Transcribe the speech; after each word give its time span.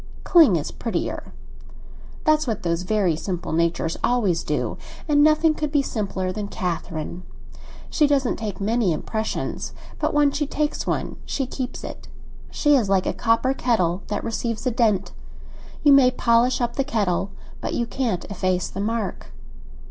"Cling 0.23 0.55
is 0.55 0.71
prettier. 0.71 1.31
That's 2.23 2.47
what 2.47 2.63
those 2.63 2.81
very 2.81 3.15
simple 3.15 3.51
natures 3.51 3.97
always 4.03 4.43
do, 4.43 4.79
and 5.07 5.21
nothing 5.23 5.53
could 5.53 5.71
be 5.71 5.83
simpler 5.83 6.31
than 6.31 6.47
Catherine. 6.47 7.21
She 7.91 8.07
doesn't 8.07 8.37
take 8.37 8.59
many 8.59 8.93
impressions; 8.93 9.73
but 9.99 10.11
when 10.11 10.31
she 10.31 10.47
takes 10.47 10.87
one 10.87 11.17
she 11.23 11.45
keeps 11.45 11.83
it. 11.83 12.07
She 12.49 12.75
is 12.75 12.89
like 12.89 13.05
a 13.05 13.13
copper 13.13 13.53
kettle 13.53 14.01
that 14.07 14.23
receives 14.23 14.65
a 14.65 14.71
dent; 14.71 15.11
you 15.83 15.93
may 15.93 16.09
polish 16.09 16.61
up 16.61 16.77
the 16.77 16.83
kettle, 16.83 17.29
but 17.59 17.75
you 17.75 17.85
can't 17.85 18.25
efface 18.25 18.69
the 18.69 18.81
mark." 18.81 19.27